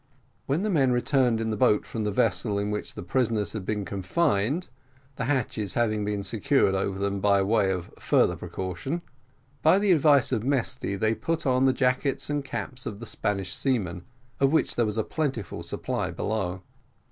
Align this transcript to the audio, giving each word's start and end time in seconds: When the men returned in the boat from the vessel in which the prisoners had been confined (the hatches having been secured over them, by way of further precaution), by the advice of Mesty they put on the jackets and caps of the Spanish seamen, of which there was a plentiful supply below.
When 0.47 0.63
the 0.63 0.71
men 0.71 0.91
returned 0.91 1.39
in 1.39 1.51
the 1.51 1.55
boat 1.55 1.85
from 1.85 2.05
the 2.05 2.11
vessel 2.11 2.57
in 2.57 2.71
which 2.71 2.95
the 2.95 3.03
prisoners 3.03 3.53
had 3.53 3.63
been 3.67 3.85
confined 3.85 4.67
(the 5.17 5.25
hatches 5.25 5.75
having 5.75 6.03
been 6.03 6.23
secured 6.23 6.73
over 6.73 6.97
them, 6.97 7.19
by 7.19 7.43
way 7.43 7.69
of 7.69 7.93
further 7.99 8.35
precaution), 8.35 9.03
by 9.61 9.77
the 9.77 9.91
advice 9.91 10.31
of 10.31 10.43
Mesty 10.43 10.95
they 10.95 11.13
put 11.13 11.45
on 11.45 11.65
the 11.65 11.71
jackets 11.71 12.31
and 12.31 12.43
caps 12.43 12.87
of 12.87 12.97
the 12.97 13.05
Spanish 13.05 13.53
seamen, 13.53 14.01
of 14.39 14.51
which 14.51 14.75
there 14.75 14.87
was 14.87 14.97
a 14.97 15.03
plentiful 15.03 15.61
supply 15.61 16.09
below. 16.09 16.63